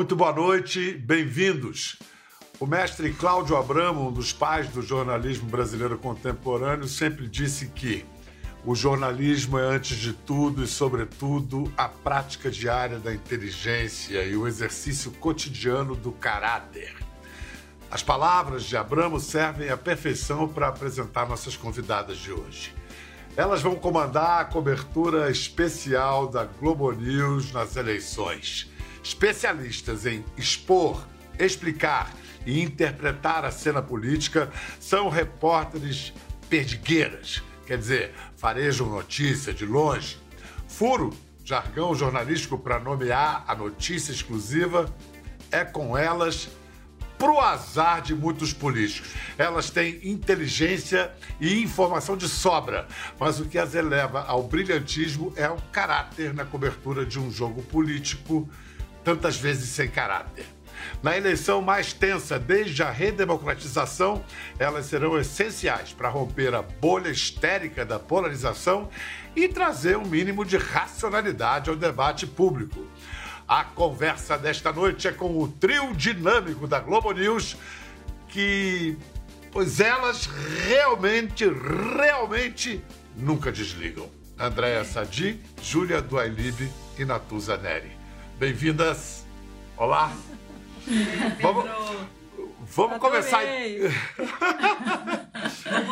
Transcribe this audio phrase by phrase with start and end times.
[0.00, 1.98] Muito boa noite, bem-vindos.
[2.58, 8.06] O mestre Cláudio Abramo, um dos pais do jornalismo brasileiro contemporâneo, sempre disse que
[8.64, 14.48] o jornalismo é, antes de tudo e, sobretudo, a prática diária da inteligência e o
[14.48, 16.96] exercício cotidiano do caráter.
[17.90, 22.74] As palavras de Abramo servem à perfeição para apresentar nossas convidadas de hoje.
[23.36, 28.70] Elas vão comandar a cobertura especial da Globo News nas eleições.
[29.02, 31.06] Especialistas em expor,
[31.38, 32.12] explicar
[32.46, 36.12] e interpretar a cena política são repórteres
[36.48, 40.18] perdigueiras, quer dizer, farejam notícia de longe.
[40.68, 41.10] Furo,
[41.44, 44.92] jargão jornalístico para nomear a notícia exclusiva,
[45.50, 46.48] é com elas
[47.18, 49.12] pro azar de muitos políticos.
[49.36, 52.88] Elas têm inteligência e informação de sobra,
[53.18, 57.62] mas o que as eleva ao brilhantismo é o caráter na cobertura de um jogo
[57.62, 58.48] político,
[59.04, 60.46] tantas vezes sem caráter.
[61.02, 64.24] Na eleição mais tensa desde a redemocratização,
[64.58, 68.88] elas serão essenciais para romper a bolha histérica da polarização
[69.34, 72.86] e trazer um mínimo de racionalidade ao debate público.
[73.48, 77.56] A conversa desta noite é com o trio dinâmico da Globo News,
[78.28, 78.96] que,
[79.50, 80.26] pois elas
[80.68, 82.82] realmente, realmente
[83.16, 84.08] nunca desligam.
[84.38, 87.99] Andréa Sadi, Júlia Duailib e Natuza Neri.
[88.40, 89.26] Bem-vindas.
[89.76, 90.10] Olá.
[91.42, 91.66] Vamos,
[92.74, 93.42] vamos começar.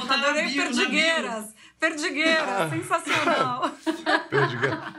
[0.08, 1.54] Adorei perdigueiras.
[1.78, 3.70] Perdigueiras, sensacional.
[4.30, 4.94] Perdigueiras.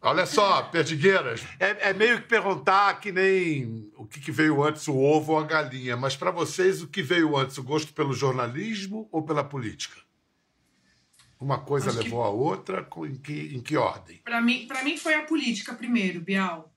[0.00, 1.44] Olha só, perdigueiras.
[1.58, 5.40] É, é, meio que perguntar que nem o que, que veio antes, o ovo ou
[5.40, 5.96] a galinha.
[5.96, 9.96] Mas para vocês, o que veio antes, o gosto pelo jornalismo ou pela política?
[11.38, 12.26] Uma coisa Acho levou que...
[12.26, 14.18] a outra, em que, em que ordem?
[14.24, 16.72] Para mim, mim foi a política primeiro, Bial.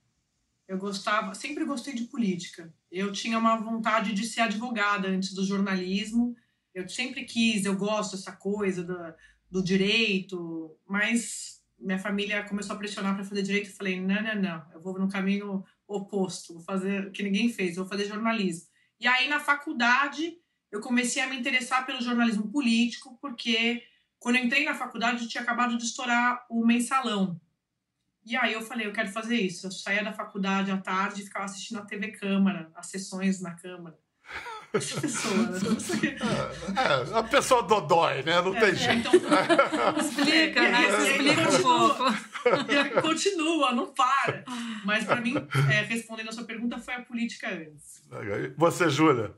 [0.68, 2.72] Eu gostava, sempre gostei de política.
[2.92, 6.36] Eu tinha uma vontade de ser advogada antes do jornalismo.
[6.74, 8.98] Eu sempre quis, eu gosto dessa coisa do,
[9.50, 13.70] do direito, mas minha família começou a pressionar para fazer direito.
[13.70, 17.52] Eu falei: não, não, não, eu vou no caminho oposto, vou fazer o que ninguém
[17.52, 18.68] fez, vou fazer jornalismo.
[19.00, 20.38] E aí, na faculdade,
[20.72, 23.82] eu comecei a me interessar pelo jornalismo político, porque
[24.20, 27.40] quando eu entrei na faculdade, eu tinha acabado de estourar o mensalão.
[28.26, 29.68] E aí eu falei, eu quero fazer isso.
[29.68, 33.56] Eu saía da faculdade à tarde e ficava assistindo a TV Câmara, as sessões na
[33.56, 33.98] Câmara.
[34.72, 35.34] Pessoa,
[36.78, 38.40] é, é, a pessoa dodói, né?
[38.40, 39.10] Não é, tem jeito.
[39.16, 41.08] Então, explica, né?
[41.08, 43.02] explica um pouco.
[43.02, 44.44] Continua, não para.
[44.86, 45.36] Mas para mim,
[45.72, 48.04] é, respondendo a sua pergunta, foi a política antes.
[48.56, 49.34] Você, Júlia?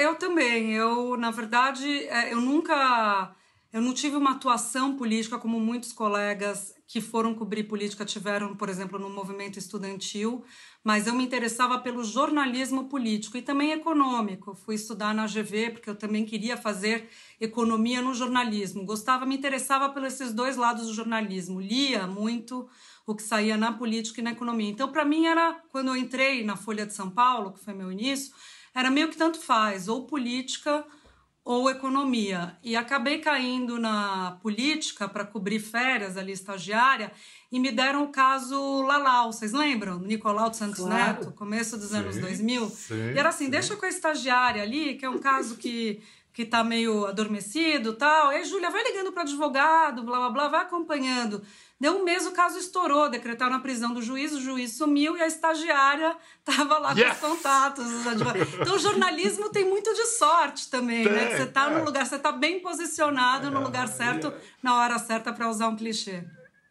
[0.00, 0.74] Eu também.
[0.74, 3.34] Eu, na verdade, é, eu nunca
[3.72, 8.68] eu não tive uma atuação política como muitos colegas que foram cobrir política tiveram, por
[8.68, 10.44] exemplo, no movimento estudantil,
[10.82, 14.56] mas eu me interessava pelo jornalismo político e também econômico.
[14.56, 17.08] Fui estudar na GV porque eu também queria fazer
[17.40, 18.84] economia no jornalismo.
[18.84, 21.60] Gostava, me interessava pelos esses dois lados do jornalismo.
[21.60, 22.68] Lia muito
[23.06, 24.68] o que saía na política e na economia.
[24.68, 27.92] Então, para mim era quando eu entrei na Folha de São Paulo, que foi meu
[27.92, 28.34] início,
[28.74, 30.84] era meio que tanto faz, ou política
[31.44, 32.56] ou economia.
[32.62, 37.12] E acabei caindo na política para cobrir férias ali, estagiária,
[37.50, 39.32] e me deram o caso Lalau.
[39.32, 39.98] Vocês lembram?
[39.98, 41.24] Nicolau de Santos claro.
[41.24, 42.68] Neto, começo dos sim, anos 2000.
[42.68, 43.50] Sim, e era assim: sim.
[43.50, 46.02] deixa com a estagiária ali, que é um caso que.
[46.32, 48.32] Que tá meio adormecido tal.
[48.32, 51.42] E aí, Júlia, vai ligando para advogado, blá blá blá, vai acompanhando.
[51.80, 55.22] Deu um mês, o caso estourou, decretaram a prisão do juiz, o juiz sumiu e
[55.22, 56.14] a estagiária
[56.46, 57.16] estava lá yes!
[57.18, 57.86] com os contatos.
[58.60, 61.26] Então, o jornalismo tem muito de sorte também, tem, né?
[61.28, 61.78] Que você está é.
[61.78, 64.34] no lugar, você está bem posicionado é, no lugar certo, é.
[64.62, 66.22] na hora certa, para usar um clichê.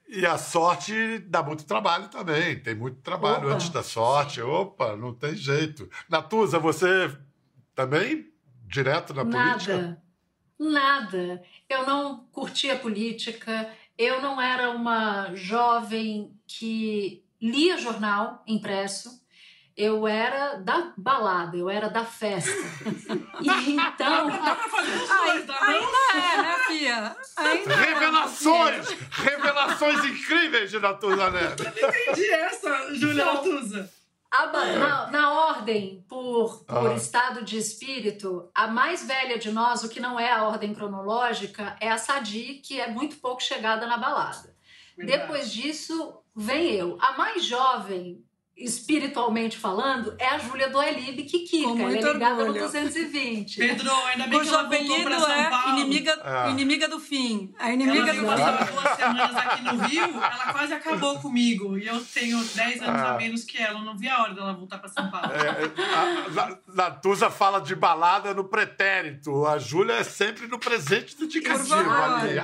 [0.07, 2.59] E a sorte dá muito trabalho também.
[2.59, 3.55] Tem muito trabalho Opa.
[3.55, 4.41] antes da sorte.
[4.41, 5.89] Opa, não tem jeito.
[6.07, 7.15] Natuza, você
[7.75, 8.27] também
[8.65, 9.49] direto na Nada.
[9.49, 10.01] política?
[10.59, 11.43] Nada.
[11.69, 19.19] Eu não curtia política, eu não era uma jovem que lia jornal impresso.
[19.75, 22.49] Eu era da balada, eu era da festa.
[23.41, 24.27] E então.
[24.27, 27.15] ainda, ainda é, né, Fia?
[27.37, 28.91] Ainda é, revelações!
[28.91, 28.97] É.
[29.23, 31.63] Revelações incríveis de Natuza Neto.
[31.63, 33.89] Eu não entendi essa, Júlia então, Natuza.
[33.93, 33.98] A,
[34.31, 36.95] na, na, ordem, por, por ah.
[36.95, 41.75] estado de espírito, a mais velha de nós, o que não é a ordem cronológica,
[41.79, 44.55] é a Sadi, que é muito pouco chegada na balada.
[44.95, 45.19] Verdade.
[45.19, 46.97] Depois disso, vem eu.
[47.01, 48.23] A mais jovem,
[48.59, 51.81] espiritualmente falando, é a Júlia do Elib que Kika.
[51.81, 52.61] Ela é ligada orgulho.
[52.61, 53.57] no 220.
[53.57, 55.79] Pedro, ainda bem Cujo que ela voltou pra São é Paulo.
[55.79, 56.49] Inimiga, é.
[56.49, 57.53] inimiga do fim.
[57.57, 58.73] A inimiga ela do fim.
[58.73, 61.77] duas semanas aqui no Rio, ela quase acabou comigo.
[61.77, 63.17] E eu tenho 10 anos a ah.
[63.17, 63.79] menos que ela.
[63.79, 65.31] Eu não vi a hora dela voltar pra São Paulo.
[65.31, 65.49] É,
[65.95, 69.45] a, Natuza fala de balada no pretérito.
[69.45, 71.75] A Júlia é sempre no presente do indicativo.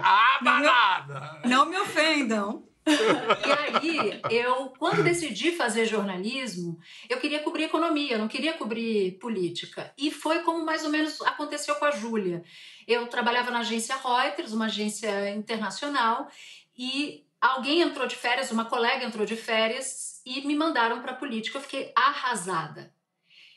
[0.02, 1.40] Ah, balada!
[1.44, 2.64] Não, não me ofendam.
[2.86, 6.80] E aí, eu, quando decidi fazer jornalismo,
[7.10, 9.92] eu queria cobrir economia, eu não queria cobrir política.
[9.98, 12.44] E foi como mais ou menos aconteceu com a Júlia.
[12.88, 16.30] Eu trabalhava na agência Reuters, uma agência internacional,
[16.78, 21.58] e alguém entrou de férias, uma colega entrou de férias e me mandaram para política.
[21.58, 22.94] Eu fiquei arrasada.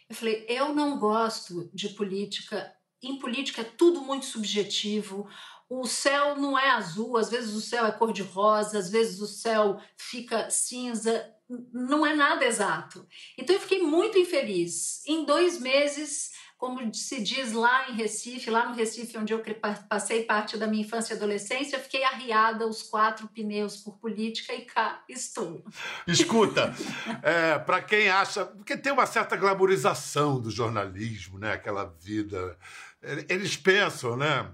[0.08, 2.74] Eu falei, eu não gosto de política.
[3.02, 5.28] Em política é tudo muito subjetivo
[5.68, 9.20] o céu não é azul, às vezes o céu é cor de rosa, às vezes
[9.20, 11.30] o céu fica cinza,
[11.72, 13.06] não é nada exato.
[13.36, 15.02] Então eu fiquei muito infeliz.
[15.06, 19.42] Em dois meses, como se diz lá em Recife, lá no Recife onde eu
[19.88, 24.54] passei parte da minha infância e adolescência, eu fiquei arriada os quatro pneus por política
[24.54, 25.64] e cá estou.
[26.06, 26.74] Escuta,
[27.22, 31.52] é, para quem acha, porque tem uma certa glamorização do jornalismo, né?
[31.52, 32.58] Aquela vida,
[33.02, 34.50] eles pensam, né?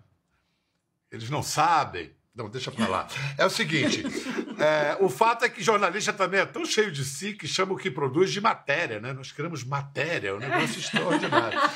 [1.10, 2.14] Eles não sabem.
[2.34, 3.06] Não, deixa pra lá.
[3.38, 4.02] É o seguinte:
[4.58, 7.76] é, o fato é que jornalista também é tão cheio de si que chama o
[7.76, 9.12] que produz de matéria, né?
[9.12, 11.58] Nós queremos matéria, é um negócio extraordinário.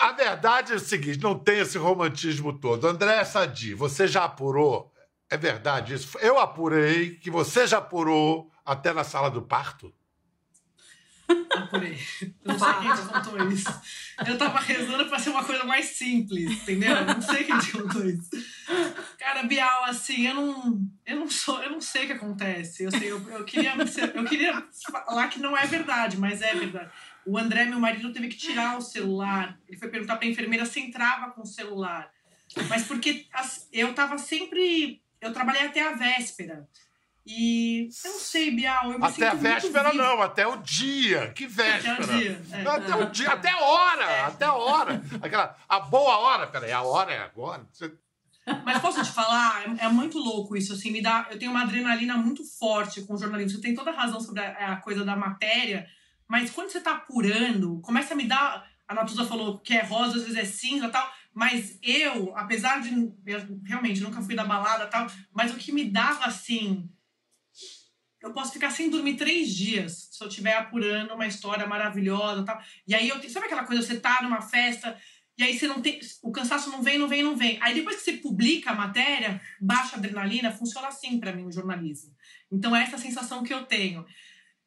[0.00, 2.86] A verdade é o seguinte: não tem esse romantismo todo.
[2.86, 4.92] André Sadi, você já apurou?
[5.28, 6.16] É verdade isso?
[6.18, 9.92] Eu apurei que você já apurou até na sala do parto?
[11.50, 11.98] Apurei.
[12.22, 13.80] Eu não sei quem te contou isso.
[14.26, 16.94] Eu tava rezando pra ser uma coisa mais simples, entendeu?
[16.94, 18.30] Eu não sei quem te contou isso.
[19.18, 22.84] Cara, Bial, assim, eu não, eu não sou, eu não sei o que acontece.
[22.84, 23.74] Eu, sei, eu, eu, queria,
[24.14, 26.90] eu queria falar que não é verdade, mas é verdade.
[27.24, 29.58] O André, meu marido, teve que tirar o celular.
[29.68, 32.10] Ele foi perguntar pra enfermeira se entrava com o celular.
[32.68, 33.26] Mas porque
[33.72, 35.00] eu tava sempre.
[35.20, 36.66] Eu trabalhei até a véspera.
[37.30, 38.90] E eu não sei, Bial.
[38.90, 41.30] Eu me até a véspera, não, até o dia.
[41.32, 41.92] Que véspera?
[41.92, 42.42] Até o dia.
[42.50, 42.66] É.
[42.66, 44.04] Até o dia, até a hora.
[44.04, 44.20] É.
[44.22, 45.02] Até a hora.
[45.20, 47.66] Aquela, a boa hora, peraí, a hora é agora.
[48.64, 51.26] Mas posso te falar, é, é, muito louco isso, assim, me dá.
[51.30, 53.58] Eu tenho uma adrenalina muito forte com o jornalismo.
[53.58, 55.86] Você tem toda a razão sobre a, a coisa da matéria,
[56.26, 58.66] mas quando você tá apurando, começa a me dar.
[58.88, 61.12] A Natuza falou que é rosa, às vezes é cinza e tal.
[61.34, 62.88] Mas eu, apesar de.
[63.26, 66.88] Eu realmente nunca fui da balada e tal, mas o que me dava assim
[68.22, 72.60] eu posso ficar sem dormir três dias se eu estiver apurando uma história maravilhosa tal.
[72.86, 74.96] E aí eu sabe aquela coisa, você tá numa festa
[75.38, 76.00] e aí você não tem.
[76.20, 77.58] O cansaço não vem, não vem, não vem.
[77.62, 81.52] Aí depois que você publica a matéria, baixa a adrenalina, funciona assim para mim o
[81.52, 82.12] jornalismo.
[82.50, 84.04] Então é essa sensação que eu tenho.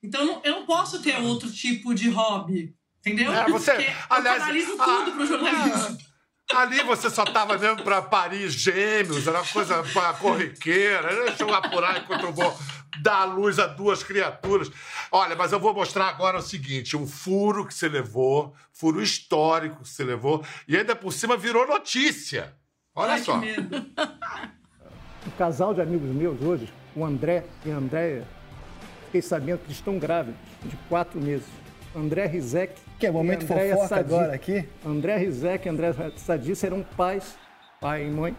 [0.01, 2.73] Então eu não, eu não posso ter outro tipo de hobby.
[2.99, 3.33] Entendeu?
[3.33, 5.97] É, você, Porque aliás, eu canalizo tudo a, pro jornalismo.
[6.55, 9.83] Ali você só tava mesmo para Paris gêmeos, era uma coisa
[10.19, 11.25] corriqueira.
[11.25, 12.55] Deixa eu apurar enquanto eu vou
[13.01, 14.71] dar luz a duas criaturas.
[15.11, 19.81] Olha, mas eu vou mostrar agora o seguinte: um furo que você levou, furo histórico
[19.81, 22.53] que você levou, e ainda por cima virou notícia.
[22.95, 23.39] Olha Ai, só.
[25.23, 28.27] Um casal de amigos meus hoje, o André e a Andréia,
[29.05, 31.45] fiquei sabendo que estão grávidos de quatro meses.
[31.95, 32.73] André Rizek.
[32.99, 33.99] Que é momento fofoca Sadi.
[34.01, 34.67] agora aqui.
[34.85, 37.35] André Rizek e André Sadi serão pais,
[37.79, 38.35] pai e mãe,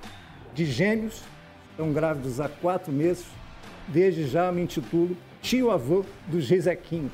[0.54, 1.22] de gêmeos.
[1.70, 3.25] Estão grávidos há quatro meses.
[3.88, 7.12] Desde já me intitulo tio-avô dos Rizequinhos.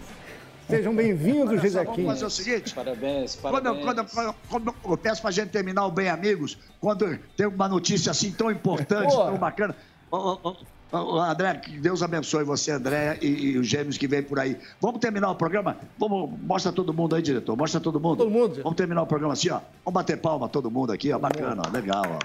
[0.68, 1.96] Sejam bem-vindos, Rizequinhos.
[1.96, 2.74] Vamos fazer o seguinte.
[2.74, 3.82] Parabéns, parabéns.
[3.82, 7.68] Quando, quando, quando, eu peço para a gente terminar o Bem Amigos, quando tem uma
[7.68, 9.24] notícia assim tão importante, Pô.
[9.24, 9.74] tão bacana.
[10.10, 10.56] Oh, oh, oh,
[10.92, 14.56] André, que Deus abençoe você, André, e, e, os gêmeos que vêm por aí.
[14.80, 15.76] Vamos terminar o programa?
[15.98, 17.56] Vamos, mostra todo mundo aí, diretor.
[17.56, 18.18] Mostra todo mundo.
[18.18, 18.62] Todo mundo.
[18.62, 19.60] Vamos terminar o programa assim, ó.
[19.84, 21.18] Vamos bater palma todo mundo aqui, ó.
[21.18, 21.70] Bacana, ó.
[21.70, 22.18] legal, ó.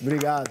[0.00, 0.50] Obrigado.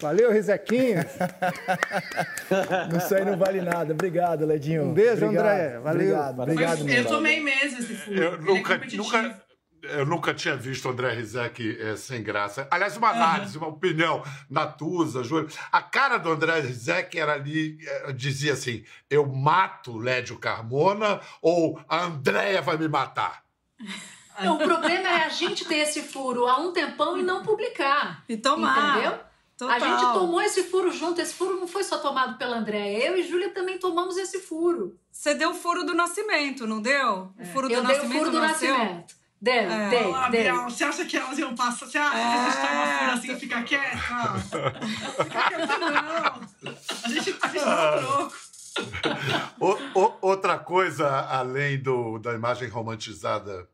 [0.00, 1.06] Valeu, Rizequinha.
[2.98, 3.94] Isso aí não vale nada.
[3.94, 4.84] Obrigado, Ledinho.
[4.84, 5.46] Um beijo, Obrigado.
[5.46, 5.78] André.
[5.78, 6.14] Valeu.
[6.18, 8.22] Obrigado, Obrigado Eu tomei mesmo esse furo.
[8.22, 9.43] Eu nunca, é nunca,
[9.90, 12.66] eu nunca tinha visto o André Rizek é, sem graça.
[12.70, 13.64] Aliás, uma análise, uhum.
[13.64, 14.22] uma opinião.
[14.50, 15.48] Natuza, Júlio.
[15.70, 21.80] A cara do André Rizek era ali, é, dizia assim: eu mato Lédio Carmona ou
[21.88, 23.44] a Andréia vai me matar?
[24.40, 28.24] Não, o problema é a gente ter esse furo há um tempão e não publicar.
[28.28, 28.98] E tomar.
[28.98, 29.18] Entendeu?
[29.56, 29.76] Total.
[29.76, 31.20] A gente tomou esse furo junto.
[31.20, 33.06] Esse furo não foi só tomado pela Andréia.
[33.06, 34.98] Eu e Júlia também tomamos esse furo.
[35.12, 37.32] Você deu o furo do nascimento, não deu?
[37.38, 37.42] É.
[37.42, 38.76] O furo do Eu nascimento dei o furo do nasceu?
[38.76, 39.23] nascimento.
[39.44, 39.90] Deu, é.
[39.90, 40.42] dei, Olá, dei.
[40.44, 41.84] Biel, você acha que elas iam passar?
[41.84, 42.22] Você acha é.
[42.22, 43.98] que a gente toma furo assim e fica quieta?
[45.22, 45.90] Fica quieta, não.
[47.04, 48.36] A gente, a gente dá troco.
[49.60, 53.68] ô, ô, ô, outra coisa, além do, da imagem romantizada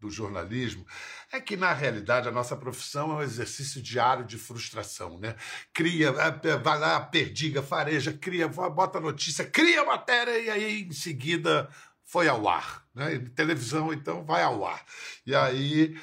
[0.00, 0.86] do jornalismo,
[1.30, 5.18] é que, na realidade, a nossa profissão é um exercício diário de frustração.
[5.18, 5.36] Né?
[5.74, 11.68] Cria, é, vai lá, perdiga, fareja, cria, bota notícia, cria matéria e aí, em seguida,
[12.10, 12.84] foi ao ar.
[12.92, 13.20] Né?
[13.36, 14.84] Televisão, então, vai ao ar.
[15.24, 15.96] E aí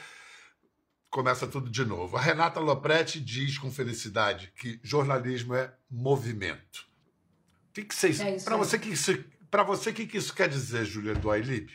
[1.10, 2.16] começa tudo de novo.
[2.16, 6.88] A Renata Lopretti diz com felicidade que jornalismo é movimento.
[7.74, 10.86] Que que vocês, é para você que isso, para você que, que isso quer dizer,
[10.86, 11.72] Julia do Ailib?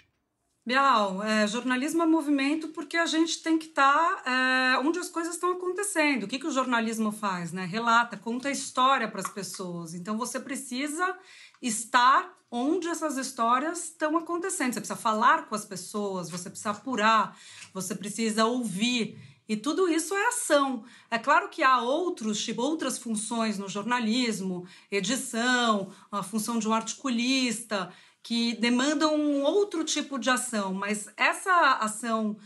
[0.65, 5.09] Bial, é, jornalismo é movimento porque a gente tem que estar tá, é, onde as
[5.09, 6.23] coisas estão acontecendo.
[6.23, 7.53] O que, que o jornalismo faz?
[7.53, 7.65] Né?
[7.65, 9.93] Relata, conta história para as pessoas.
[9.93, 11.19] Então você precisa
[11.61, 14.75] estar onde essas histórias estão acontecendo.
[14.75, 17.37] Você precisa falar com as pessoas, você precisa apurar,
[17.75, 19.19] você precisa ouvir.
[19.49, 20.85] E tudo isso é ação.
[21.11, 26.73] É claro que há outros, tipo, outras funções no jornalismo, edição, a função de um
[26.73, 27.93] articulista,
[28.23, 32.37] que demandam um outro tipo de ação, mas essa ação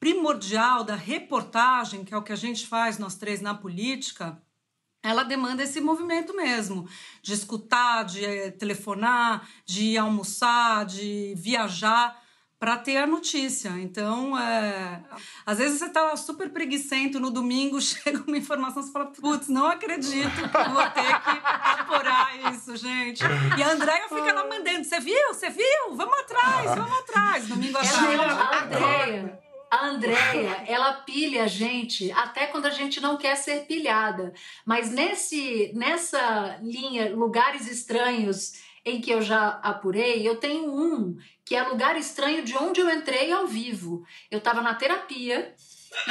[0.00, 4.40] primordial da reportagem, que é o que a gente faz nós três na política,
[5.02, 6.88] ela demanda esse movimento mesmo,
[7.22, 12.25] de escutar, de eh, telefonar, de almoçar, de viajar
[12.58, 13.68] para ter a notícia.
[13.78, 15.02] Então, é...
[15.44, 19.66] às vezes você tá super preguiçento no domingo, chega uma informação, você fala, putz, não
[19.66, 23.22] acredito que vou ter que apurar isso, gente.
[23.58, 25.28] E a Andréia fica lá mandando, você viu?
[25.28, 25.94] Você viu?
[25.94, 27.48] Vamos atrás, vamos atrás.
[27.48, 28.20] Domingo à tarde.
[28.20, 29.38] A Andréia,
[29.70, 34.32] a Andréia, ela pilha a gente até quando a gente não quer ser pilhada.
[34.64, 38.52] Mas nesse, nessa linha, lugares estranhos
[38.86, 42.88] em que eu já apurei, eu tenho um que é lugar estranho de onde eu
[42.88, 44.06] entrei ao vivo.
[44.30, 45.52] Eu estava na terapia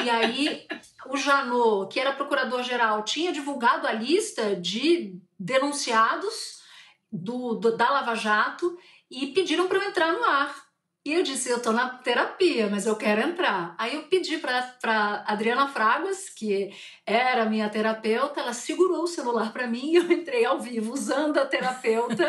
[0.03, 0.67] e aí
[1.07, 6.61] o Janot, que era procurador-geral, tinha divulgado a lista de denunciados
[7.09, 8.77] do, do da Lava Jato
[9.09, 10.64] e pediram para eu entrar no ar.
[11.05, 13.75] E eu disse, eu tô na terapia, mas eu quero entrar.
[13.77, 16.73] Aí eu pedi para Adriana Fragas, que
[17.05, 21.37] era minha terapeuta, ela segurou o celular para mim e eu entrei ao vivo usando
[21.37, 22.27] a terapeuta.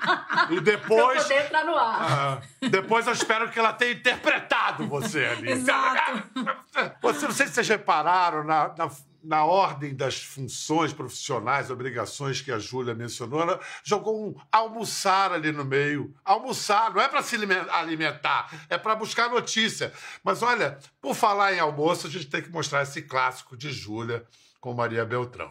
[0.48, 1.24] e depois.
[1.24, 2.42] poder entrar no ar.
[2.70, 5.50] Depois eu espero que ela tenha interpretado você ali.
[5.50, 6.22] Exato.
[7.02, 8.90] Você, não sei se vocês repararam na, na
[9.26, 15.50] na ordem das funções profissionais, obrigações que a Júlia mencionou, ela jogou um almoçar ali
[15.50, 16.14] no meio.
[16.24, 17.36] Almoçar, não é para se
[17.72, 19.92] alimentar, é para buscar notícia.
[20.22, 24.24] Mas olha, por falar em almoço, a gente tem que mostrar esse clássico de Júlia
[24.60, 25.50] com Maria Beltrão.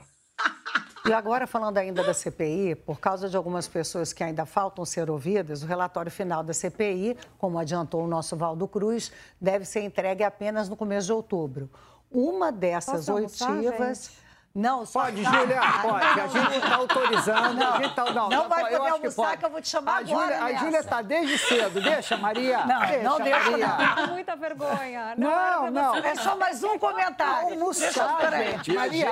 [1.08, 5.08] E agora, falando ainda da CPI, por causa de algumas pessoas que ainda faltam ser
[5.08, 10.24] ouvidas, o relatório final da CPI, como adiantou o nosso Valdo Cruz, deve ser entregue
[10.24, 11.70] apenas no começo de outubro.
[12.12, 14.12] Uma dessas oitivas.
[14.56, 15.02] Não, só...
[15.02, 16.20] Pode, Júlia, pode.
[16.22, 17.54] A gente está autorizando.
[17.56, 19.92] Não, a gente tá, não, não vai poder almoçar que, que, eu vou te chamar
[19.92, 21.82] a agora A Júlia está desde cedo.
[21.82, 22.66] Deixa, Maria.
[22.66, 23.52] Não, deixa, não deixa.
[23.52, 24.08] Maria.
[24.08, 25.14] Muita vergonha.
[25.18, 25.72] Não, não.
[25.72, 25.96] não.
[25.98, 27.50] É só mais um comentário.
[27.50, 28.74] Almoçar, gente.
[28.74, 29.10] Maria,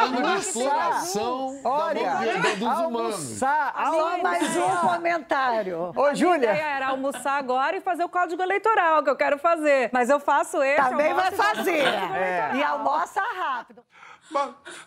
[0.00, 1.02] almoçar.
[1.62, 2.16] Olha,
[2.56, 3.42] dos humanos.
[3.42, 3.74] Almoçar.
[3.90, 5.92] Só mais um comentário.
[5.94, 6.52] Ô, Júlia.
[6.52, 9.90] A ideia era almoçar agora e fazer o código eleitoral, que eu quero fazer.
[9.92, 10.88] Mas eu faço esse.
[10.88, 11.84] Também vai fazer.
[12.54, 13.84] E almoça rápido.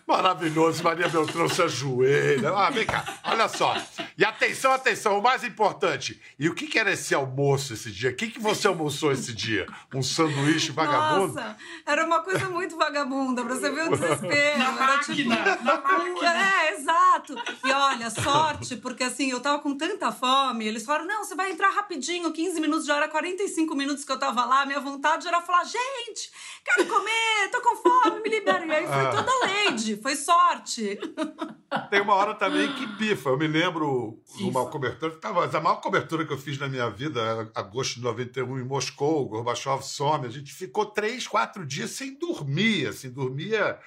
[0.06, 2.50] Maravilhoso, Maria Beltrão se ajoelha.
[2.50, 3.74] Ah, vem cá, olha só.
[4.20, 6.20] E atenção, atenção, o mais importante.
[6.38, 8.10] E o que, que era esse almoço esse dia?
[8.10, 9.66] O que, que você almoçou esse dia?
[9.94, 11.32] Um sanduíche vagabundo?
[11.32, 14.58] Nossa, era uma coisa muito vagabunda, pra você ver o desespero.
[14.58, 15.64] Na era máquina, tipo...
[15.64, 16.36] na máquina.
[16.38, 17.34] É, exato.
[17.64, 21.50] E olha, sorte, porque assim, eu tava com tanta fome, eles falaram, não, você vai
[21.50, 25.40] entrar rapidinho, 15 minutos, já era 45 minutos que eu tava lá, minha vontade era
[25.40, 26.30] falar, gente,
[26.62, 28.66] quero comer, tô com fome, me libera.
[28.66, 29.10] E aí foi ah.
[29.12, 31.00] toda Lady, foi sorte.
[31.88, 33.30] Tem uma hora também que bifa.
[33.30, 34.09] Eu me lembro
[34.70, 38.64] cobertura, tava, a maior cobertura que eu fiz na minha vida, agosto de 91, em
[38.64, 40.26] Moscou, Gorbachev some.
[40.26, 43.78] A gente ficou três, quatro dias sem dormir, assim, dormia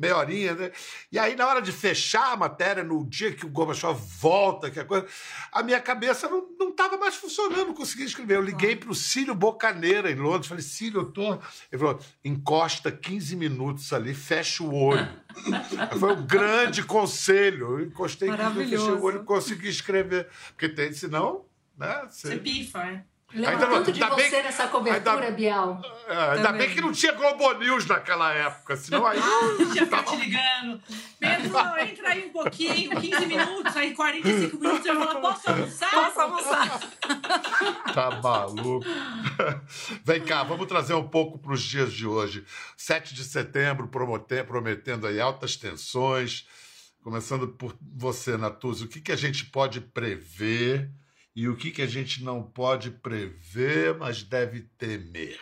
[0.00, 0.72] meia horinha, né?
[1.12, 4.80] E aí, na hora de fechar a matéria, no dia que o Gorbachev volta, que
[4.80, 5.06] a coisa,
[5.52, 8.36] a minha cabeça não estava mais funcionando, não conseguia escrever.
[8.36, 11.34] Eu liguei para o Cílio Bocaneira, em Londres, falei, Cílio, eu tô...
[11.70, 15.06] Ele falou, encosta 15 minutos ali, fecha o olho.
[16.00, 17.78] Foi um grande conselho.
[17.78, 20.28] Eu encostei 15 minutos, fechei o olho e consegui escrever.
[20.48, 21.44] Porque tem, senão...
[21.76, 22.28] Né, você...
[22.28, 23.04] você pifa, é.
[23.32, 25.80] Lembra ainda, tanto de você bem, nessa cobertura, ainda, Bial.
[26.08, 29.20] É, ainda bem que não tinha Globo News naquela época, senão aí...
[29.72, 30.02] Tinha tava...
[30.02, 30.82] te ligando.
[31.18, 35.90] Pedro, entra aí um pouquinho, 15 minutos, aí 45 minutos, eu falo, posso almoçar?
[35.90, 36.80] Posso almoçar.
[37.94, 38.84] tá maluco.
[40.04, 42.44] Vem cá, vamos trazer um pouco para os dias de hoje.
[42.76, 46.48] 7 de setembro, prometendo aí altas tensões.
[47.02, 50.90] Começando por você, Natuzzi, o que, que a gente pode prever
[51.34, 55.40] e o que, que a gente não pode prever, mas deve temer?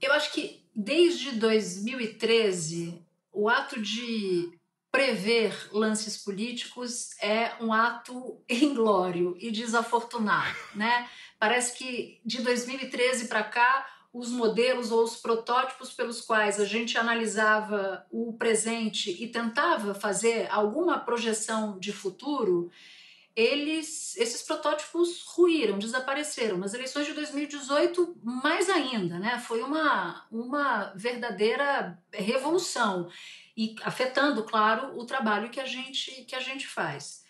[0.00, 4.58] Eu acho que desde 2013, o ato de
[4.90, 11.08] prever lances políticos é um ato inglório e desafortunado, né?
[11.38, 16.96] Parece que de 2013 para cá os modelos ou os protótipos pelos quais a gente
[16.96, 22.70] analisava o presente e tentava fazer alguma projeção de futuro,
[23.36, 26.56] eles, esses protótipos ruíram, desapareceram.
[26.56, 29.38] Nas eleições de 2018, mais ainda, né?
[29.40, 33.10] Foi uma, uma verdadeira revolução
[33.56, 37.24] e afetando, claro, o trabalho que a gente que a gente faz.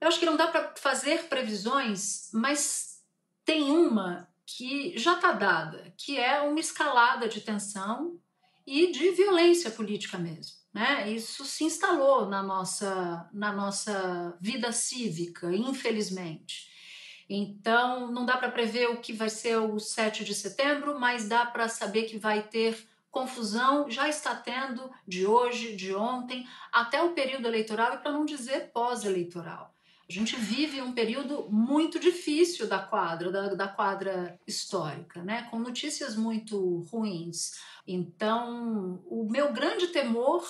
[0.00, 3.02] Eu acho que não dá para fazer previsões, mas
[3.44, 8.18] tem uma que já está dada, que é uma escalada de tensão
[8.66, 10.57] e de violência política mesmo.
[10.78, 11.10] Né?
[11.10, 16.70] Isso se instalou na nossa, na nossa vida cívica, infelizmente.
[17.28, 21.44] Então, não dá para prever o que vai ser o 7 de setembro, mas dá
[21.44, 27.12] para saber que vai ter confusão, já está tendo de hoje, de ontem, até o
[27.12, 29.74] período eleitoral e para não dizer pós-eleitoral.
[30.08, 35.48] A gente vive um período muito difícil da quadra, da, da quadra histórica, né?
[35.50, 37.58] com notícias muito ruins.
[37.86, 40.46] Então, o meu grande temor,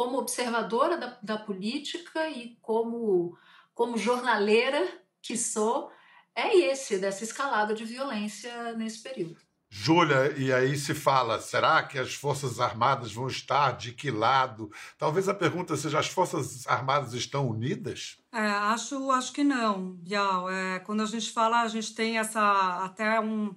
[0.00, 3.36] como observadora da, da política e como,
[3.74, 4.88] como jornaleira
[5.20, 5.90] que sou,
[6.34, 9.36] é esse, dessa escalada de violência nesse período.
[9.68, 14.72] Júlia, e aí se fala, será que as Forças Armadas vão estar de que lado?
[14.96, 18.16] Talvez a pergunta seja, as Forças Armadas estão unidas?
[18.32, 20.50] É, acho, acho que não, Bial.
[20.50, 22.40] É, quando a gente fala, a gente tem essa
[22.82, 23.54] até um,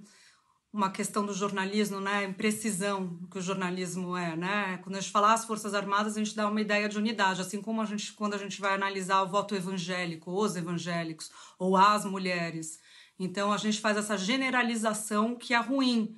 [0.74, 2.24] uma questão do jornalismo, né?
[2.24, 4.80] Imprecisão que o jornalismo é, né?
[4.84, 7.62] Quando a gente fala as Forças Armadas, a gente dá uma ideia de unidade, assim
[7.62, 12.03] como a gente, quando a gente vai analisar o voto evangélico, os evangélicos, ou as
[12.06, 12.80] mulheres.
[13.20, 16.15] Então a gente faz essa generalização que é ruim.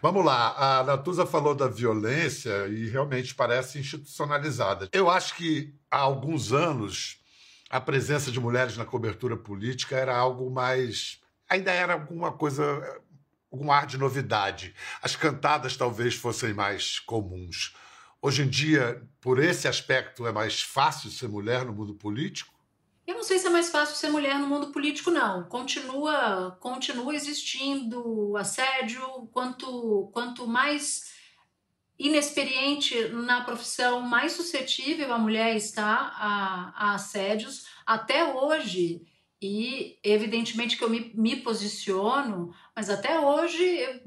[0.00, 4.88] Vamos lá, a Natuza falou da violência e realmente parece institucionalizada.
[4.92, 7.22] Eu acho que há alguns anos
[7.70, 11.18] a presença de mulheres na cobertura política era algo mais.
[11.48, 12.62] ainda era alguma coisa.
[13.52, 14.74] Algum ar de novidade.
[15.02, 17.74] As cantadas talvez fossem mais comuns.
[18.20, 22.52] Hoje em dia, por esse aspecto, é mais fácil ser mulher no mundo político?
[23.06, 25.42] Eu não sei se é mais fácil ser mulher no mundo político, não.
[25.44, 29.28] Continua, continua existindo assédio.
[29.32, 31.12] Quanto, quanto mais
[31.98, 37.66] inexperiente na profissão, mais suscetível a mulher está a, a assédios.
[37.84, 39.02] Até hoje,
[39.42, 44.00] e evidentemente que eu me, me posiciono, mas até hoje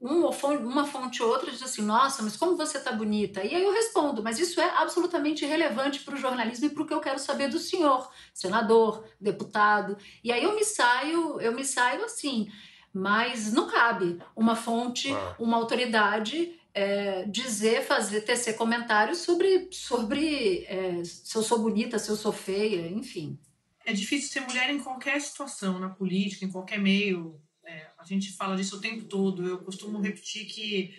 [0.00, 3.44] uma fonte, uma fonte ou outra diz assim: Nossa, mas como você está bonita?
[3.44, 6.86] E aí eu respondo: Mas isso é absolutamente irrelevante para o jornalismo e para o
[6.86, 9.96] que eu quero saber do senhor, senador, deputado.
[10.24, 12.50] E aí eu me saio, eu me saio assim.
[12.92, 21.02] Mas não cabe uma fonte, uma autoridade é, dizer, fazer, tecer comentários sobre, sobre é,
[21.04, 23.38] se eu sou bonita, se eu sou feia, enfim.
[23.84, 28.32] É difícil ser mulher em qualquer situação, na política, em qualquer meio é, a gente
[28.32, 29.46] fala disso o tempo todo.
[29.46, 30.94] Eu costumo repetir que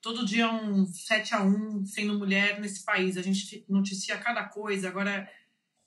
[0.00, 3.16] todo dia é um 7 a 1 sendo mulher nesse país.
[3.16, 4.88] A gente noticia cada coisa.
[4.88, 5.30] Agora,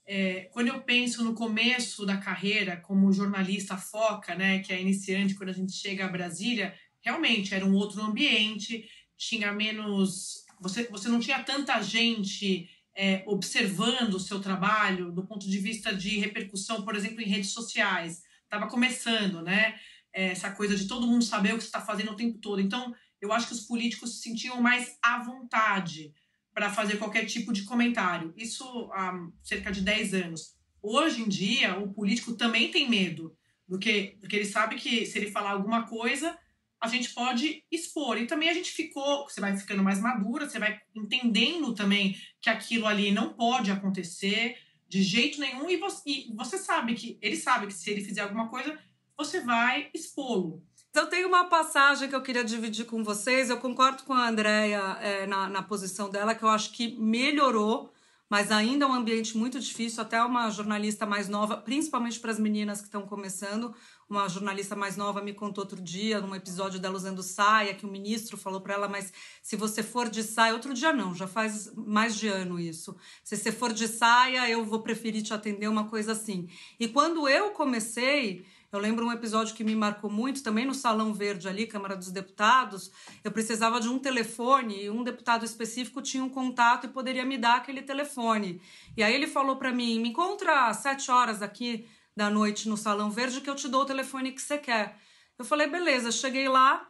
[0.06, 5.34] é, quando eu penso no começo da carreira, como jornalista foca, né, que é iniciante,
[5.34, 10.44] quando a gente chega a Brasília, realmente era um outro ambiente, tinha menos.
[10.60, 12.68] Você, você não tinha tanta gente
[13.00, 17.50] é, observando o seu trabalho do ponto de vista de repercussão, por exemplo, em redes
[17.50, 18.22] sociais.
[18.44, 19.78] Estava começando, né?
[20.12, 22.60] essa coisa de todo mundo saber o que você está fazendo o tempo todo.
[22.60, 26.12] Então, eu acho que os políticos se sentiam mais à vontade
[26.52, 28.34] para fazer qualquer tipo de comentário.
[28.36, 30.54] Isso há cerca de 10 anos.
[30.82, 33.34] Hoje em dia, o político também tem medo,
[33.66, 36.36] porque, porque ele sabe que se ele falar alguma coisa,
[36.80, 38.16] a gente pode expor.
[38.16, 42.48] E também a gente ficou, você vai ficando mais madura, você vai entendendo também que
[42.48, 44.56] aquilo ali não pode acontecer
[44.88, 48.22] de jeito nenhum, e você, e você sabe que ele sabe que se ele fizer
[48.22, 48.76] alguma coisa,
[49.16, 50.64] você vai expô-lo.
[50.92, 53.48] Eu tenho uma passagem que eu queria dividir com vocês.
[53.48, 57.92] Eu concordo com a Andrea é, na, na posição dela, que eu acho que melhorou,
[58.30, 60.00] mas ainda é um ambiente muito difícil.
[60.00, 63.74] Até uma jornalista mais nova, principalmente para as meninas que estão começando,
[64.08, 67.90] uma jornalista mais nova me contou outro dia, num episódio dela usando saia, que o
[67.90, 69.12] ministro falou para ela: Mas
[69.42, 72.96] se você for de saia, outro dia não, já faz mais de ano isso.
[73.24, 76.48] Se você for de saia, eu vou preferir te atender, uma coisa assim.
[76.78, 81.12] E quando eu comecei eu lembro um episódio que me marcou muito, também no Salão
[81.12, 82.92] Verde ali, Câmara dos Deputados.
[83.24, 87.36] Eu precisava de um telefone e um deputado específico tinha um contato e poderia me
[87.36, 88.62] dar aquele telefone.
[88.96, 92.76] E aí ele falou para mim: me encontra às sete horas aqui da noite no
[92.76, 94.96] Salão Verde que eu te dou o telefone que você quer.
[95.36, 96.86] Eu falei, beleza, cheguei lá,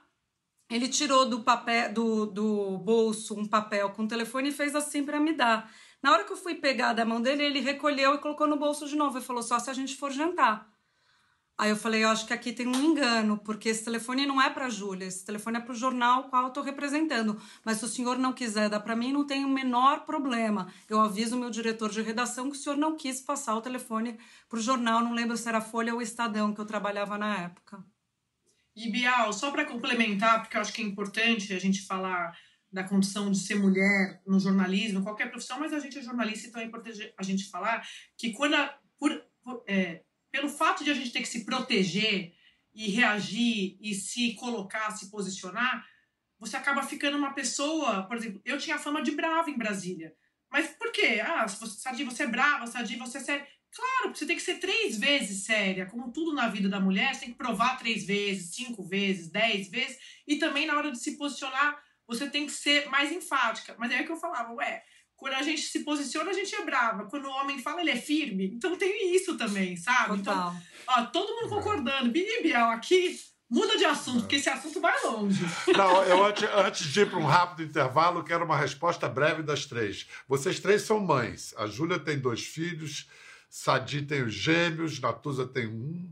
[0.70, 5.04] ele tirou do papel do, do bolso um papel com o telefone e fez assim
[5.04, 5.70] para me dar.
[6.02, 8.86] Na hora que eu fui pegar da mão dele, ele recolheu e colocou no bolso
[8.86, 10.68] de novo e falou: só se a gente for jantar.
[11.60, 14.48] Aí eu falei, eu acho que aqui tem um engano, porque esse telefone não é
[14.48, 17.38] para Júlia, esse telefone é para o jornal qual eu estou representando.
[17.62, 20.72] Mas se o senhor não quiser dar para mim, não tem o menor problema.
[20.88, 24.18] Eu aviso o meu diretor de redação que o senhor não quis passar o telefone
[24.48, 27.84] para o jornal, não lembro se era Folha ou Estadão que eu trabalhava na época.
[28.74, 32.34] E Bial, só para complementar, porque eu acho que é importante a gente falar
[32.72, 36.62] da condição de ser mulher no jornalismo, qualquer profissão, mas a gente é jornalista, então
[36.62, 40.94] é importante a gente falar que quando a, por, por é, pelo fato de a
[40.94, 42.34] gente ter que se proteger
[42.72, 45.86] e reagir e se colocar, se posicionar,
[46.38, 50.14] você acaba ficando uma pessoa, por exemplo, eu tinha fama de brava em Brasília.
[50.50, 51.20] Mas por quê?
[51.22, 53.46] Ah, Sadi, você é brava, Sadi, você é séria.
[53.72, 55.86] Claro, você tem que ser três vezes séria.
[55.86, 59.68] Como tudo na vida da mulher, você tem que provar três vezes, cinco vezes, dez
[59.70, 59.96] vezes.
[60.26, 63.76] E também na hora de se posicionar, você tem que ser mais enfática.
[63.78, 64.82] Mas é o que eu falava, ué,
[65.20, 67.04] quando a gente se posiciona, a gente é brava.
[67.04, 68.46] Quando o homem fala, ele é firme.
[68.54, 70.18] Então tem isso também, sabe?
[70.18, 70.56] Então, Total.
[70.82, 72.10] Então, ó, todo mundo concordando.
[72.10, 75.44] Bibi Biel aqui, muda de assunto, porque esse assunto vai longe.
[75.76, 79.66] Não, eu antes, antes de ir para um rápido intervalo, quero uma resposta breve das
[79.66, 80.06] três.
[80.26, 81.52] Vocês três são mães.
[81.58, 83.06] A Júlia tem dois filhos,
[83.50, 86.10] Sadi tem os gêmeos, Natuza tem um.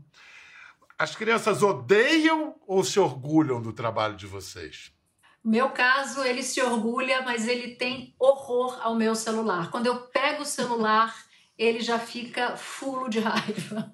[0.99, 4.91] As crianças odeiam ou se orgulham do trabalho de vocês?
[5.43, 9.71] Meu caso, ele se orgulha, mas ele tem horror ao meu celular.
[9.71, 11.15] Quando eu pego o celular,
[11.57, 13.93] ele já fica fulo de raiva.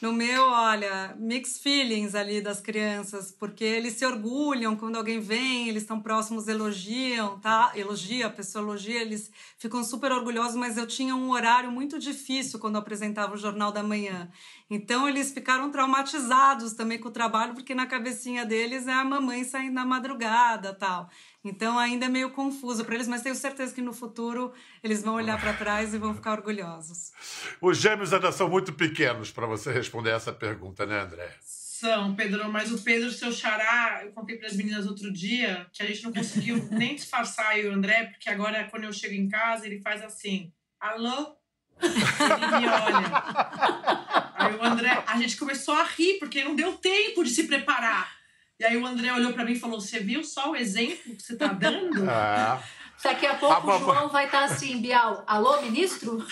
[0.00, 5.68] No meu, olha, mixed feelings ali das crianças, porque eles se orgulham quando alguém vem,
[5.68, 7.72] eles estão próximos, elogiam, tá?
[7.74, 12.60] Elogia, a pessoa elogia, eles ficam super orgulhosos, mas eu tinha um horário muito difícil
[12.60, 14.30] quando apresentava o Jornal da Manhã.
[14.70, 19.42] Então eles ficaram traumatizados também com o trabalho, porque na cabecinha deles é a mamãe
[19.42, 21.10] saindo na madrugada, tal.
[21.44, 25.14] Então ainda é meio confuso para eles, mas tenho certeza que no futuro eles vão
[25.14, 27.12] olhar para trás e vão ficar orgulhosos.
[27.60, 31.36] Os gêmeos ainda são muito pequenos para você responder essa pergunta, né, André?
[31.40, 35.80] São, Pedro, mas o Pedro, seu xará, eu contei para as meninas outro dia que
[35.80, 39.28] a gente não conseguiu nem disfarçar aí o André, porque agora quando eu chego em
[39.28, 41.36] casa ele faz assim: alô?
[41.80, 44.32] Ele me olha.
[44.34, 48.17] Aí o André, a gente começou a rir, porque não deu tempo de se preparar.
[48.58, 51.22] E aí o André olhou para mim e falou: Você viu só o exemplo que
[51.22, 52.08] você tá dando?
[52.10, 52.58] É.
[53.00, 56.18] Daqui a pouco a o João vai estar tá assim, Bial, alô, ministro?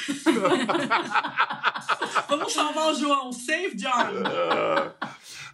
[2.29, 3.93] Vamos salvar o João, save John.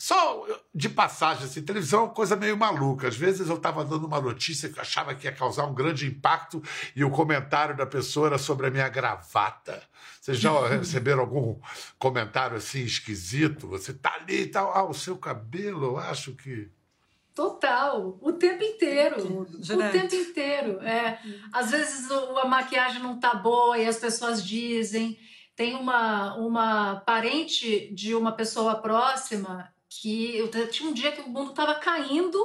[0.02, 3.06] Só de passagem, assim, televisão é uma coisa meio maluca.
[3.06, 6.08] Às vezes eu estava dando uma notícia que eu achava que ia causar um grande
[6.08, 6.60] impacto
[6.96, 9.80] e o comentário da pessoa era sobre a minha gravata.
[10.20, 11.56] Vocês já receberam algum
[12.00, 13.68] comentário assim esquisito?
[13.68, 16.68] Você tá ali e tal, ah, o seu cabelo, eu acho que.
[17.32, 19.24] Total, o tempo inteiro.
[19.24, 20.80] Tudo, o tempo inteiro.
[20.80, 21.20] É.
[21.52, 25.16] Às vezes a maquiagem não tá boa e as pessoas dizem.
[25.54, 31.28] Tem uma, uma parente de uma pessoa próxima que eu tinha um dia que o
[31.28, 32.38] mundo tava caindo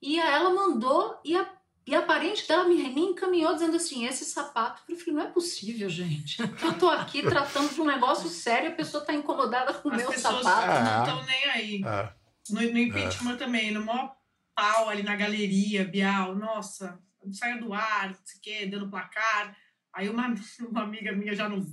[0.00, 1.48] e ela mandou e a,
[1.86, 4.82] e a parente dela me, me encaminhou dizendo assim: esse sapato.
[4.88, 6.40] Eu falei: não é possível, gente.
[6.40, 10.12] Eu tô aqui tratando de um negócio sério, a pessoa tá incomodada com o meu
[10.12, 10.48] sapato.
[10.48, 11.82] As pessoas não estão nem aí.
[11.84, 12.12] É.
[12.50, 13.36] No, no impeachment é.
[13.36, 14.16] também, no maior
[14.54, 16.98] pau ali na galeria, Bial, nossa,
[17.32, 19.56] saiu do ar, não sei o quê, dando placar.
[19.92, 20.26] Aí uma,
[20.68, 21.64] uma amiga minha já no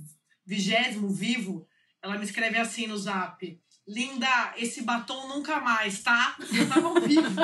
[0.46, 1.66] vigésimo vivo,
[2.02, 3.60] ela me escreve assim no zap.
[3.90, 6.36] Linda, esse batom nunca mais, tá?
[6.52, 7.40] Eu tava ao vivo.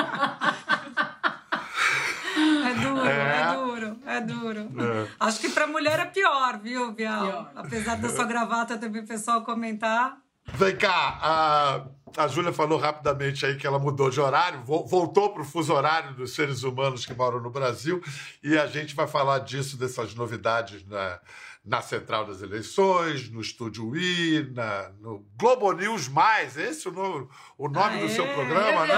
[2.37, 4.59] É duro, é, é duro, é duro.
[4.81, 5.07] É.
[5.19, 7.25] Acho que pra mulher é pior, viu, Bial?
[7.25, 7.51] Pior.
[7.53, 10.17] Apesar da sua gravata também o pessoal comentar.
[10.53, 15.41] Vem cá, a, a Júlia falou rapidamente aí que ela mudou de horário, voltou para
[15.41, 18.01] o fuso horário dos seres humanos que moram no Brasil,
[18.41, 21.19] e a gente vai falar disso, dessas novidades na,
[21.67, 26.93] na Central das Eleições, no Estúdio I, na, no Globo News Mais, esse é o
[26.93, 27.27] nome,
[27.57, 28.95] o nome do seu programa, né?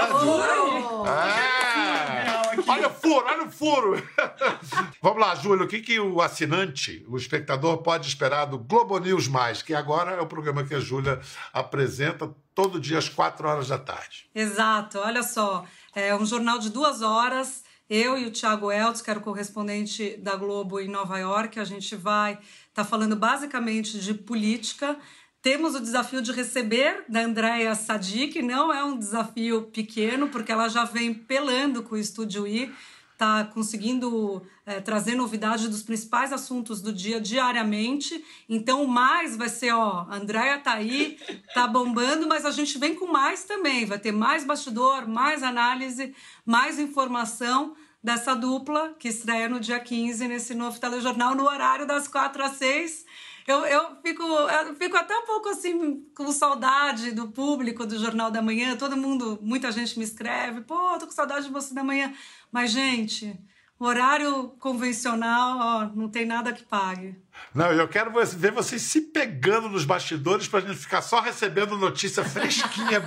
[1.08, 2.70] É.
[2.70, 4.08] Olha o furo, olha o furo.
[5.02, 9.26] Vamos lá, Júlio, o que, que o assinante, o espectador, pode esperar do Globo News
[9.26, 11.20] Mais, que agora é o programa que a Júlia
[11.52, 14.30] apresenta todo dia às quatro horas da tarde.
[14.32, 19.10] Exato, olha só, é um jornal de duas horas eu e o Thiago Eltz, que
[19.10, 22.38] era o correspondente da Globo em Nova York, a gente vai
[22.70, 24.96] estar tá falando basicamente de política.
[25.42, 30.52] Temos o desafio de receber da Andréia Sadi, que não é um desafio pequeno, porque
[30.52, 32.72] ela já vem pelando com o Estúdio I
[33.20, 38.24] está conseguindo é, trazer novidade dos principais assuntos do dia diariamente.
[38.48, 41.18] Então, mais vai ser, ó, a Andréia tá aí,
[41.52, 43.84] tá bombando, mas a gente vem com mais também.
[43.84, 46.14] Vai ter mais bastidor, mais análise,
[46.46, 52.08] mais informação dessa dupla que estreia no dia 15 nesse novo telejornal no horário das
[52.08, 53.04] 4 às 6.
[53.46, 58.30] Eu, eu, fico, eu fico até um pouco assim com saudade do público do Jornal
[58.30, 58.76] da Manhã.
[58.76, 62.14] Todo mundo, muita gente me escreve, pô, tô com saudade de você da manhã.
[62.52, 63.36] Mas, gente,
[63.78, 67.16] horário convencional, ó, não tem nada que pague.
[67.54, 72.22] Não, eu quero ver vocês se pegando nos bastidores pra gente ficar só recebendo notícia
[72.24, 73.02] fresquinha.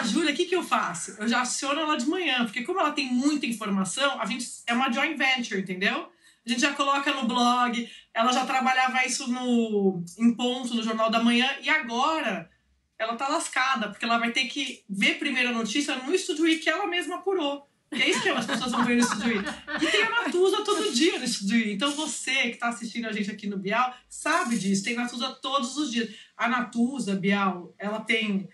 [0.00, 1.14] A Júlia, o que, que eu faço?
[1.18, 4.72] Eu já aciono ela de manhã, porque como ela tem muita informação, a gente é
[4.72, 6.08] uma joint venture, entendeu?
[6.44, 11.10] A gente já coloca no blog, ela já trabalhava isso no em ponto no Jornal
[11.10, 12.50] da Manhã e agora
[12.98, 16.58] ela tá lascada, porque ela vai ter que ver primeiro a notícia no Estúdio I
[16.58, 17.68] que ela mesma apurou.
[17.92, 19.44] E é isso que as pessoas vão ver no Estúdio I.
[19.82, 21.72] E tem a Natuza todo dia no Estúdio I.
[21.72, 24.84] Então você que está assistindo a gente aqui no Bial sabe disso.
[24.84, 26.08] Tem Natuza todos os dias.
[26.36, 28.48] A Natuza, Bial, ela tem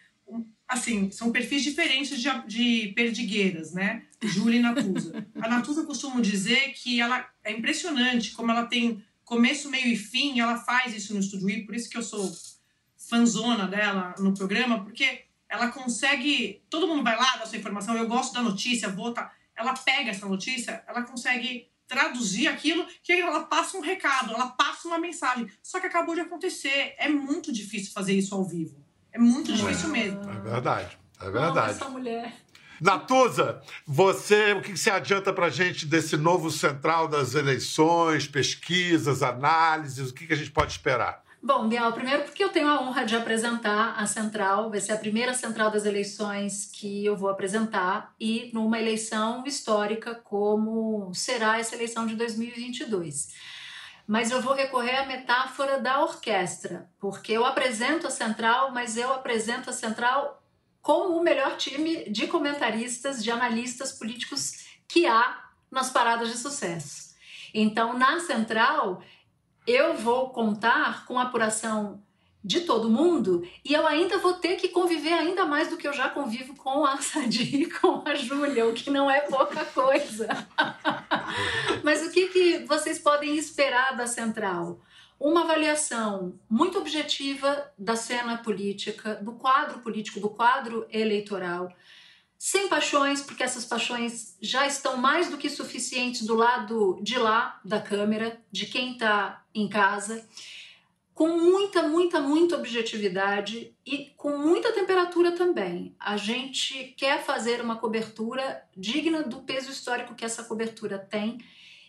[0.68, 4.02] assim, são perfis diferentes de, de perdigueiras, né?
[4.22, 5.26] Júlia e Natuza.
[5.40, 10.38] A Natuza costumo dizer que ela é impressionante como ela tem começo, meio e fim,
[10.40, 12.32] ela faz isso no Estúdio I, por isso que eu sou
[12.96, 18.08] fanzona dela no programa, porque ela consegue, todo mundo vai lá dar sua informação, eu
[18.08, 23.44] gosto da notícia, vou tá, ela pega essa notícia, ela consegue traduzir aquilo, que ela
[23.44, 25.48] passa um recado, ela passa uma mensagem.
[25.62, 28.85] Só que acabou de acontecer, é muito difícil fazer isso ao vivo.
[29.16, 30.20] É muito difícil mesmo.
[30.30, 31.70] É verdade, é verdade.
[31.70, 32.34] essa mulher.
[32.78, 40.10] Natuza, você, o que você adianta para gente desse novo central das eleições, pesquisas, análises,
[40.10, 41.24] o que, que a gente pode esperar?
[41.42, 44.98] Bom, Bial, primeiro porque eu tenho a honra de apresentar a central, vai ser a
[44.98, 51.74] primeira central das eleições que eu vou apresentar e numa eleição histórica como será essa
[51.74, 53.55] eleição de 2022
[54.06, 59.12] mas eu vou recorrer à metáfora da orquestra, porque eu apresento a central, mas eu
[59.12, 60.42] apresento a central
[60.80, 67.16] com o melhor time de comentaristas, de analistas políticos que há nas paradas de sucesso.
[67.52, 69.02] Então, na central,
[69.66, 72.05] eu vou contar com a apuração
[72.46, 75.92] de todo mundo e eu ainda vou ter que conviver ainda mais do que eu
[75.92, 80.28] já convivo com a Sadi e com a Júlia, o que não é pouca coisa.
[81.82, 84.80] Mas o que, que vocês podem esperar da Central?
[85.18, 91.68] Uma avaliação muito objetiva da cena política, do quadro político, do quadro eleitoral,
[92.38, 97.58] sem paixões, porque essas paixões já estão mais do que suficientes do lado de lá
[97.64, 100.24] da câmera, de quem está em casa
[101.16, 105.96] com muita, muita, muita objetividade e com muita temperatura também.
[105.98, 111.38] A gente quer fazer uma cobertura digna do peso histórico que essa cobertura tem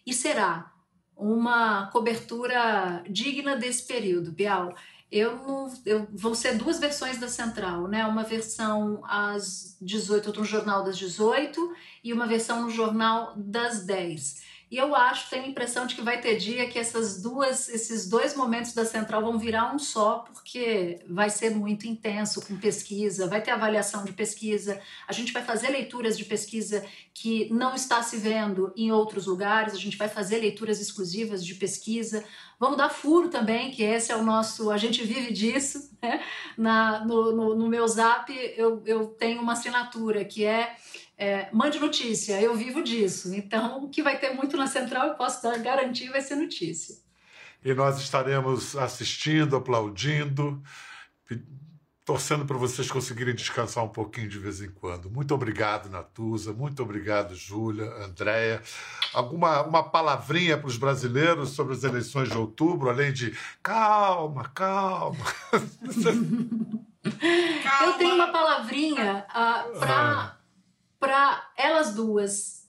[0.06, 0.72] e será
[1.14, 4.74] uma cobertura digna desse período, Bial.
[5.12, 8.06] Eu, eu vão ser duas versões da Central, né?
[8.06, 14.57] Uma versão às 18 no jornal das 18 e uma versão no jornal das 10.
[14.70, 18.10] E eu acho, tenho a impressão de que vai ter dia que essas duas, esses
[18.10, 23.28] dois momentos da central vão virar um só, porque vai ser muito intenso com pesquisa,
[23.28, 28.04] vai ter avaliação de pesquisa, a gente vai fazer leituras de pesquisa que não está
[28.04, 32.26] se vendo em outros lugares, a gente vai fazer leituras exclusivas de pesquisa,
[32.60, 36.24] vamos dar furo também, que esse é o nosso, a gente vive disso, né?
[36.58, 40.76] Na, no, no, no meu zap eu, eu tenho uma assinatura que é
[41.18, 43.34] é, mande notícia, eu vivo disso.
[43.34, 46.96] Então, o que vai ter muito na central, eu posso dar, garantir, vai ser notícia.
[47.66, 50.62] E nós estaremos assistindo, aplaudindo,
[52.08, 55.10] torcendo para vocês conseguirem descansar um pouquinho de vez em quando.
[55.12, 56.54] Muito obrigado, Natuza.
[56.54, 58.62] Muito obrigado, Júlia, Andréia.
[59.14, 65.18] Alguma uma palavrinha para os brasileiros sobre as eleições de outubro, além de calma, calma.
[65.52, 66.88] calma.
[67.86, 70.38] Eu tenho uma palavrinha uh, ah, para ah
[71.00, 72.68] para elas duas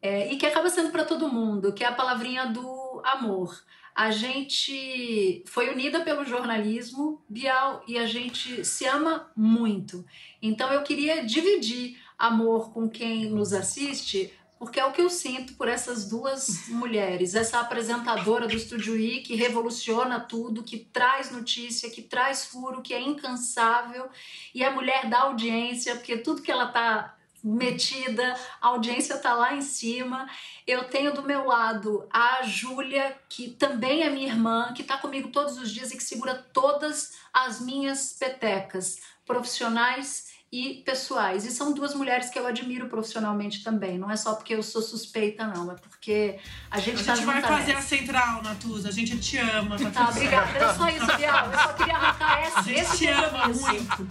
[0.00, 3.58] é, e que acaba sendo para todo mundo, que é a palavrinha do amor.
[3.94, 10.04] A gente foi unida pelo jornalismo, Bial, e a gente se ama muito.
[10.42, 15.54] Então eu queria dividir amor com quem nos assiste, porque é o que eu sinto
[15.54, 21.88] por essas duas mulheres, essa apresentadora do Estúdio I que revoluciona tudo, que traz notícia,
[21.88, 24.08] que traz furo, que é incansável,
[24.52, 29.54] e a mulher da audiência, porque tudo que ela está metida, a audiência tá lá
[29.54, 30.26] em cima.
[30.66, 35.28] Eu tenho do meu lado a Júlia, que também é minha irmã, que tá comigo
[35.28, 41.44] todos os dias e que segura todas as minhas petecas profissionais e pessoais.
[41.44, 43.98] E são duas mulheres que eu admiro profissionalmente também.
[43.98, 45.72] Não é só porque eu sou suspeita, não.
[45.72, 46.38] É porque
[46.70, 48.88] a gente A tá gente vai junta fazer a central, Natuza.
[48.88, 49.76] A gente te ama.
[49.76, 50.50] Tá, Tá, obrigada.
[50.56, 51.50] Era só isso, Bial.
[51.50, 54.08] Eu só queria arrancar A essa, gente esse te ama muito.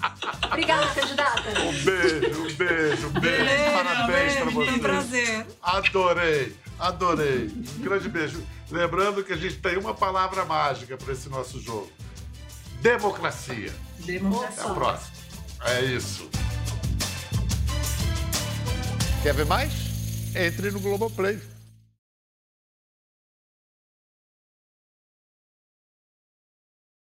[0.48, 1.50] Obrigada, candidata.
[1.62, 3.46] Um beijo, um beijo, um beijo.
[3.46, 4.52] Beijo, Parabéns pra beijo, você.
[4.52, 5.48] Foi um prazer.
[5.62, 7.52] Adorei, adorei.
[7.78, 8.44] Um grande beijo.
[8.70, 11.90] Lembrando que a gente tem uma palavra mágica para esse nosso jogo:
[12.82, 13.74] democracia.
[14.00, 14.62] Democracia.
[14.62, 15.23] Até a próxima.
[15.66, 16.30] É isso.
[19.22, 19.72] Quer ver mais?
[20.36, 21.40] Entre no Globoplay.